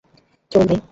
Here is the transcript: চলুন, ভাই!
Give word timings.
চলুন, 0.51 0.67
ভাই! 0.69 0.79